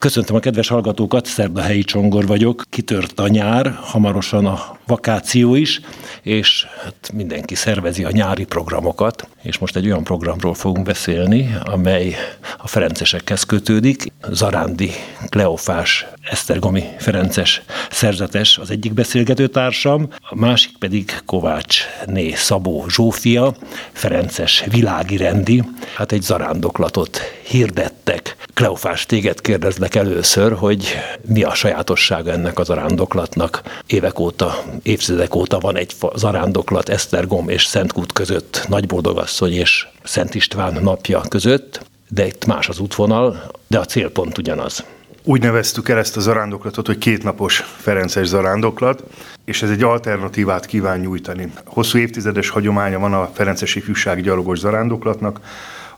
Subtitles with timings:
[0.00, 2.62] Köszöntöm a kedves hallgatókat, Szerdahelyi Csongor vagyok.
[2.70, 5.80] Kitört a nyár, hamarosan a vakáció is,
[6.22, 12.16] és hát mindenki szervezi a nyári programokat, és most egy olyan programról fogunk beszélni, amely
[12.58, 14.12] a Ferencesekhez kötődik.
[14.30, 14.90] Zarándi
[15.28, 23.54] Kleofás Esztergomi Ferences szerzetes az egyik beszélgetőtársam, a másik pedig Kovács Né Szabó Zsófia,
[23.92, 25.62] Ferences világi rendi.
[25.94, 28.36] Hát egy zarándoklatot hirdettek.
[28.60, 30.94] Kleofás, téged kérdezlek először, hogy
[31.26, 33.62] mi a sajátossága ennek az zarándoklatnak.
[33.86, 40.82] Évek óta, évtizedek óta van egy zarándoklat Esztergom és Szentkút között, Nagyboldogasszony és Szent István
[40.82, 44.84] napja között, de itt más az útvonal, de a célpont ugyanaz.
[45.24, 49.02] Úgy neveztük el ezt a zarándoklatot, hogy kétnapos Ferences zarándoklat,
[49.44, 51.52] és ez egy alternatívát kíván nyújtani.
[51.64, 55.40] Hosszú évtizedes hagyománya van a Ferences ifjúsági gyalogos zarándoklatnak,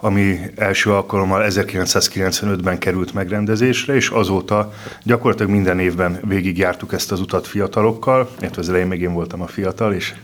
[0.05, 7.47] ami első alkalommal 1995-ben került megrendezésre, és azóta gyakorlatilag minden évben végigjártuk ezt az utat
[7.47, 10.15] fiatalokkal, illetve az elején még én voltam a fiatal, és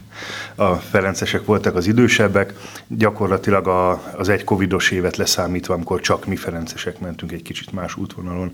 [0.55, 2.55] a Ferencesek voltak az idősebbek.
[2.87, 7.97] Gyakorlatilag a, az egy covidos évet leszámítva, amikor csak mi Ferencesek mentünk egy kicsit más
[7.97, 8.53] útvonalon,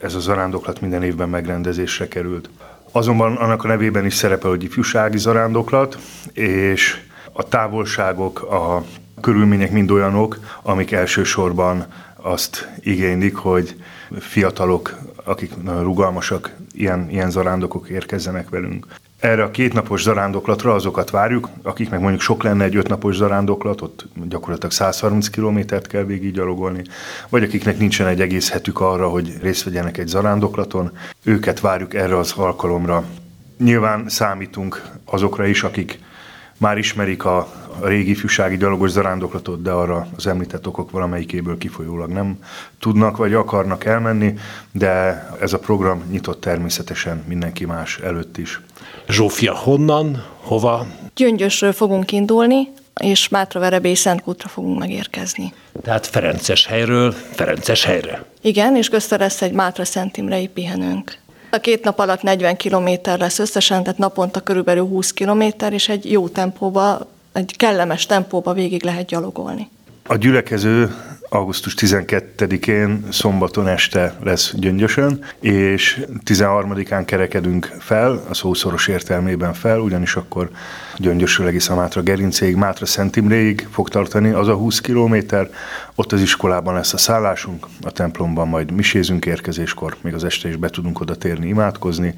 [0.00, 2.50] ez a zarándoklat minden évben megrendezésre került.
[2.92, 5.98] Azonban annak a nevében is szerepel, hogy ifjúsági zarándoklat,
[6.32, 7.00] és
[7.32, 8.84] a távolságok, a
[9.20, 13.76] körülmények mind olyanok, amik elsősorban azt igénylik, hogy
[14.18, 18.86] fiatalok, akik rugalmasak, ilyen, ilyen zarándokok érkezzenek velünk.
[19.20, 24.72] Erre a kétnapos zarándoklatra azokat várjuk, akiknek mondjuk sok lenne egy ötnapos zarándoklat, ott gyakorlatilag
[24.72, 26.82] 130 kilométert kell végig gyalogolni,
[27.28, 30.92] vagy akiknek nincsen egy egész hetük arra, hogy részt vegyenek egy zarándoklaton,
[31.24, 33.04] őket várjuk erre az alkalomra.
[33.58, 35.98] Nyilván számítunk azokra is, akik
[36.60, 37.38] már ismerik a,
[37.80, 42.38] a régi ifjúsági gyalogos zarándoklatot, de arra az említett okok valamelyikéből kifolyólag nem
[42.78, 44.34] tudnak vagy akarnak elmenni,
[44.72, 48.60] de ez a program nyitott természetesen mindenki más előtt is.
[49.08, 50.86] Zsófia, honnan, hova?
[51.14, 52.68] Gyöngyösről fogunk indulni,
[53.00, 55.52] és Mátraverebe és Szentkútra fogunk megérkezni.
[55.82, 58.24] Tehát Ferences helyről Ferences helyre.
[58.40, 61.18] Igen, és közte lesz egy Mátra Szent Imrei pihenőnk.
[61.50, 66.10] A két nap alatt 40 kilométer lesz összesen, tehát naponta körülbelül 20 kilométer, és egy
[66.10, 69.68] jó tempóba, egy kellemes tempóba végig lehet gyalogolni.
[70.06, 70.94] A gyülekező
[71.28, 80.16] augusztus 12-én szombaton este lesz Gyöngyösön, és 13-án kerekedünk fel, a szószoros értelmében fel, ugyanis
[80.16, 80.50] akkor
[81.00, 85.50] Gyöngyösről egészen Mátra Gerincéig, Mátra Szent Imréig fog tartani az a 20 kilométer.
[85.94, 90.56] Ott az iskolában lesz a szállásunk, a templomban majd misézünk érkezéskor, még az este is
[90.56, 92.14] be tudunk oda térni, imádkozni,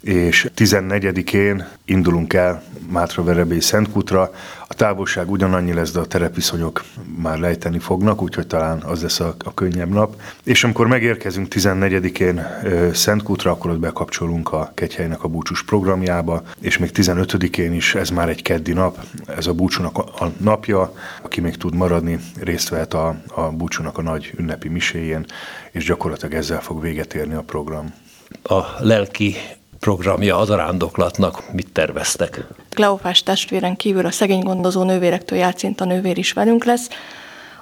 [0.00, 4.30] és 14-én indulunk el Mátra Verebély Szentkútra.
[4.68, 6.84] A távolság ugyanannyi lesz, de a terepviszonyok
[7.16, 10.20] már lejteni fognak, úgyhogy talán az lesz a, a könnyebb nap.
[10.44, 12.46] És amikor megérkezünk 14-én
[12.92, 18.28] Szentkútra, akkor ott bekapcsolunk a Kegyhelynek a búcsús programjába, és még 15-én is, ez már
[18.28, 20.92] egy keddi nap, ez a búcsúnak a, a napja,
[21.22, 25.26] aki még tud maradni, részt vehet a, a búcsúnak a nagy ünnepi miséjén,
[25.70, 27.94] és gyakorlatilag ezzel fog véget érni a program.
[28.42, 29.34] A lelki
[29.78, 32.46] programja az arándoklatnak, mit terveztek?
[32.70, 36.88] Kleofás testvéren kívül a szegény gondozó nővérektől a nővér is velünk lesz.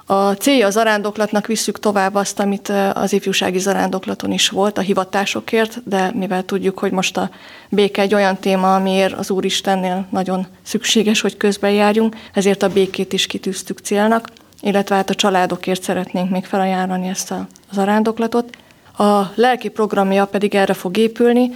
[0.09, 5.81] A célja az arándoklatnak visszük tovább azt, amit az ifjúsági zarándoklaton is volt, a hivatásokért,
[5.83, 7.29] de mivel tudjuk, hogy most a
[7.69, 13.27] béke egy olyan téma, amiért az Úristennél nagyon szükséges, hogy közben ezért a békét is
[13.27, 14.29] kitűztük célnak,
[14.61, 18.57] illetve hát a családokért szeretnénk még felajánlani ezt a, az arándoklatot.
[18.97, 21.51] A lelki programja pedig erre fog épülni,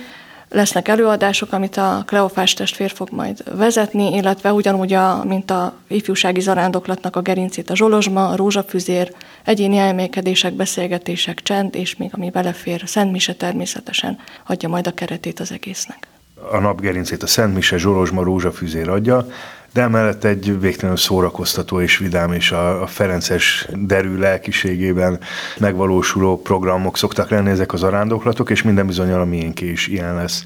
[0.53, 6.39] Lesznek előadások, amit a Kleofás testvér fog majd vezetni, illetve ugyanúgy, a, mint a ifjúsági
[6.39, 9.13] zarándoklatnak a gerincét a zsolozsma, a rózsafüzér,
[9.44, 14.17] egyéni elmélkedések, beszélgetések, csend, és még ami belefér, Szent Mise természetesen
[14.47, 16.07] adja majd a keretét az egésznek.
[16.51, 19.28] A napgerincét a Szent Mise, zsolozsma, rózsafüzér adja,
[19.73, 25.19] de emellett egy végtelenül szórakoztató és vidám és a, a Ferences derű lelkiségében
[25.57, 30.46] megvalósuló programok szoktak lenni ezek az arándoklatok, és minden bizonyal a miénké is ilyen lesz.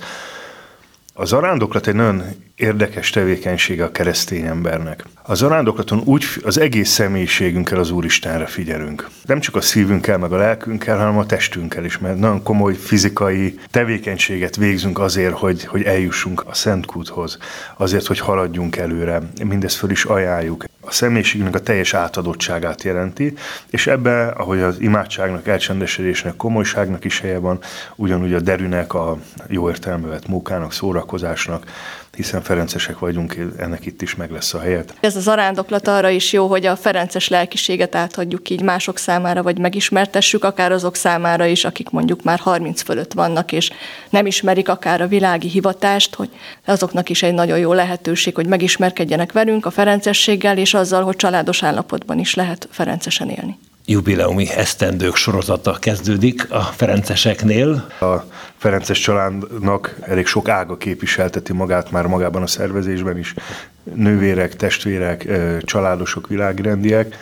[1.18, 2.24] Az arándoklat egy nagyon
[2.56, 5.04] érdekes tevékenysége a keresztény embernek.
[5.24, 9.10] Az arándoklaton úgy az egész személyiségünkkel az Úristenre figyelünk.
[9.26, 13.60] Nem csak a szívünkkel, meg a lelkünkkel, hanem a testünkkel is, mert nagyon komoly fizikai
[13.72, 17.38] tevékenységet végzünk azért, hogy, hogy eljussunk a Szentkúthoz,
[17.78, 19.22] azért, hogy haladjunk előre.
[19.44, 20.66] Mindezt föl is ajánljuk.
[20.96, 23.34] Személyiségünknek a teljes átadottságát jelenti,
[23.70, 27.60] és ebbe, ahogy az imádságnak, elcsendesedésnek, komolyságnak is helye van,
[27.96, 31.66] ugyanúgy a derűnek, a jó értelmevet munkának, szórakozásnak,
[32.16, 34.94] hiszen ferencesek vagyunk, ennek itt is meg lesz a helyet.
[35.00, 39.58] Ez a zarándoklat arra is jó, hogy a ferences lelkiséget átadjuk így mások számára, vagy
[39.58, 43.72] megismertessük, akár azok számára is, akik mondjuk már 30 fölött vannak, és
[44.10, 46.30] nem ismerik akár a világi hivatást, hogy
[46.66, 51.64] azoknak is egy nagyon jó lehetőség, hogy megismerkedjenek velünk a ferencességgel, és azzal, hogy családos
[51.64, 57.88] állapotban is lehet ferencesen élni jubileumi esztendők sorozata kezdődik a Ferenceseknél.
[58.00, 58.24] A
[58.58, 63.34] Ferences családnak elég sok ága képviselteti magát már magában a szervezésben is.
[63.94, 65.28] Nővérek, testvérek,
[65.62, 67.18] családosok, világrendiek.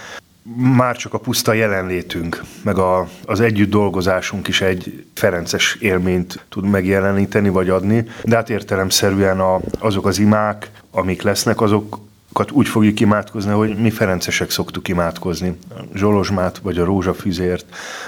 [0.76, 6.70] Már csak a puszta jelenlétünk, meg a, az együtt dolgozásunk is egy ferences élményt tud
[6.70, 12.00] megjeleníteni vagy adni, de hát értelemszerűen a, azok az imák, amik lesznek, azok
[12.52, 15.58] úgy fogjuk imádkozni, hogy mi ferencesek szoktuk imádkozni.
[15.94, 17.66] Zsolozsmát, vagy a rózsafüzért,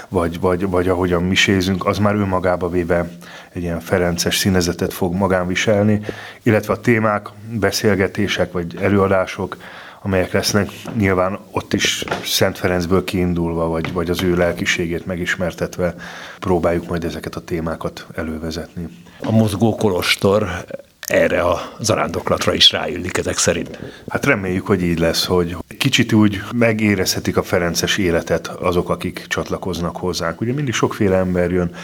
[0.08, 3.10] vagy, vagy, vagy ahogyan misézünk, az már önmagába véve
[3.52, 6.00] egy ilyen ferences színezetet fog magán viselni,
[6.42, 9.56] illetve a témák, beszélgetések, vagy előadások,
[10.02, 15.94] amelyek lesznek, nyilván ott is Szent Ferencből kiindulva, vagy, vagy az ő lelkiségét megismertetve
[16.38, 18.88] próbáljuk majd ezeket a témákat elővezetni.
[19.22, 20.64] A mozgó kolostor
[21.06, 23.78] erre a zarándoklatra is ráillik ezek szerint.
[24.08, 29.96] Hát reméljük, hogy így lesz, hogy kicsit úgy megérezhetik a Ferences életet azok, akik csatlakoznak
[29.96, 30.40] hozzánk.
[30.40, 31.74] Ugye mindig sokféle ember jön,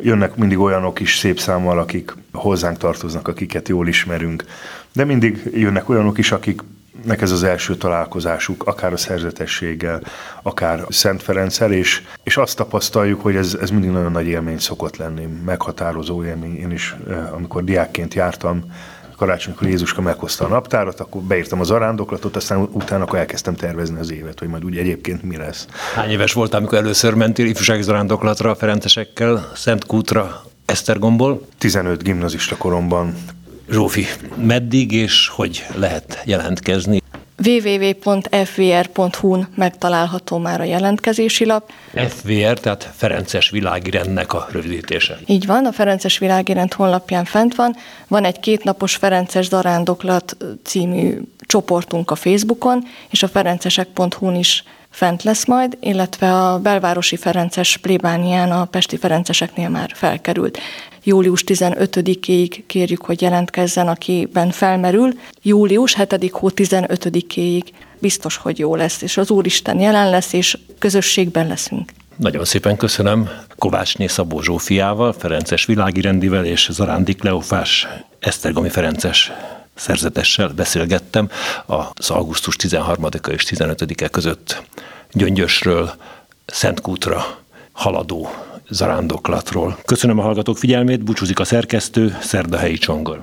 [0.00, 4.44] jönnek mindig olyanok is szép számmal, akik hozzánk tartoznak, akiket jól ismerünk,
[4.92, 6.60] de mindig jönnek olyanok is, akik
[7.04, 10.02] nek ez az első találkozásuk, akár a szerzetességgel,
[10.42, 14.96] akár Szent Ferenccel, és, és azt tapasztaljuk, hogy ez, ez mindig nagyon nagy élmény szokott
[14.96, 16.56] lenni, meghatározó élmény.
[16.56, 18.64] Én is, eh, amikor diákként jártam,
[19.16, 24.10] karácsonykor Jézuska meghozta a naptárat, akkor beírtam az arándoklatot, aztán utána akkor elkezdtem tervezni az
[24.10, 25.66] évet, hogy majd úgy egyébként mi lesz.
[25.94, 31.46] Hány éves voltál, amikor először mentél ifjúsági zarándoklatra a ferencesekkel, Szent Kútra, Esztergomból?
[31.58, 33.14] 15 gimnazista koromban
[33.70, 37.02] Zsófi, meddig és hogy lehet jelentkezni?
[37.44, 41.70] www.fvr.hu-n megtalálható már a jelentkezési lap.
[42.08, 45.18] FVR, tehát Ferences Világirendnek a rövidítése.
[45.26, 47.76] Így van, a Ferences Világirend honlapján fent van.
[48.08, 54.64] Van egy kétnapos Ferences Zarándoklat című csoportunk a Facebookon, és a ferencesek.hu-n is
[54.96, 60.58] fent lesz majd, illetve a belvárosi Ferences plébánián a pesti ferenceseknél már felkerült.
[61.04, 65.12] Július 15-ig kérjük, hogy jelentkezzen, akiben felmerül.
[65.42, 66.30] Július 7.
[66.30, 67.62] hó 15-ig
[67.98, 71.90] biztos, hogy jó lesz, és az Úristen jelen lesz, és közösségben leszünk.
[72.16, 77.86] Nagyon szépen köszönöm Kovácsné Szabó Zsófiával, Ferences világirendivel és Zarándik Leofás
[78.18, 79.32] Esztergomi Ferences
[79.76, 81.28] szerzetessel beszélgettem
[81.66, 84.62] az augusztus 13-a és 15-e között
[85.12, 85.94] Gyöngyösről
[86.46, 87.24] Szentkútra
[87.72, 88.28] haladó
[88.68, 89.78] zarándoklatról.
[89.84, 93.20] Köszönöm a hallgatók figyelmét, búcsúzik a szerkesztő, Szerdahelyi Csongor.